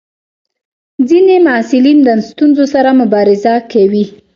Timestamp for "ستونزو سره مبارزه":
2.27-3.53